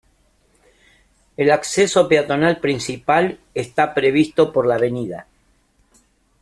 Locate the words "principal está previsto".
2.59-4.51